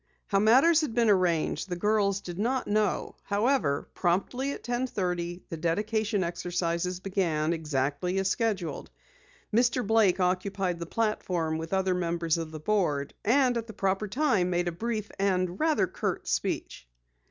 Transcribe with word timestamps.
How 0.29 0.39
matters 0.39 0.81
had 0.81 0.95
been 0.95 1.11
arranged, 1.11 1.69
the 1.69 1.75
girls 1.75 2.21
did 2.21 2.39
not 2.39 2.65
know. 2.67 3.17
However, 3.21 3.87
promptly 3.93 4.51
at 4.51 4.63
ten 4.63 4.87
thirty, 4.87 5.43
the 5.49 5.57
dedication 5.57 6.23
exercises 6.23 6.99
began, 6.99 7.53
exactly 7.53 8.17
as 8.17 8.27
scheduled. 8.27 8.89
Mr. 9.55 9.85
Blake 9.85 10.19
occupied 10.19 10.79
the 10.79 10.87
platform 10.87 11.59
with 11.59 11.71
other 11.71 11.93
members 11.93 12.39
of 12.39 12.49
the 12.51 12.59
board, 12.59 13.13
and 13.23 13.57
at 13.57 13.67
the 13.67 13.73
proper 13.73 14.07
time 14.07 14.49
made 14.49 14.67
a 14.67 14.71
brief 14.71 15.11
and 15.19 15.59
rather 15.59 15.85
curt 15.85 16.27
speech. 16.27 16.87